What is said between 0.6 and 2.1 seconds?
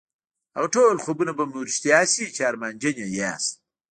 ټول خوبونه به مو رښتيا